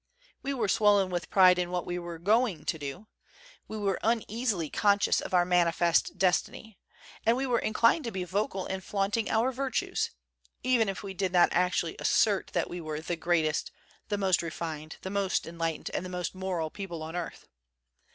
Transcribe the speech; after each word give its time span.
We 0.41 0.55
were 0.55 0.67
swollen 0.67 1.11
with 1.11 1.29
pride 1.29 1.59
in 1.59 1.69
what 1.69 1.85
we 1.85 1.99
were 1.99 2.17
going 2.17 2.65
to 2.65 2.79
do; 2.79 3.05
we 3.67 3.77
were 3.77 3.99
uneasily 4.01 4.67
conscious 4.67 5.21
of 5.21 5.31
our 5.31 5.45
manifest 5.45 6.17
destiny; 6.17 6.79
and 7.23 7.37
we 7.37 7.45
were 7.45 7.59
inclined 7.59 8.05
to 8.05 8.11
be 8.11 8.23
vocal 8.23 8.65
in 8.65 8.81
flaunting 8.81 9.29
our 9.29 9.51
virtues, 9.51 10.09
even 10.63 10.89
if 10.89 11.03
we 11.03 11.13
did 11.13 11.31
not 11.31 11.49
actually 11.51 11.95
assert 11.99 12.47
that 12.53 12.67
we 12.67 12.81
were 12.81 12.97
''the 12.99 13.19
greatest, 13.19 13.71
the 14.09 14.17
most 14.17 14.41
refined, 14.41 14.95
the 15.03 15.11
most 15.11 15.47
en 15.47 15.59
lightened, 15.59 15.91
and 15.93 16.03
the 16.03 16.09
most 16.09 16.33
moral 16.33 16.71
people 16.71 17.03
on 17.03 17.15
earth. 17.15 17.47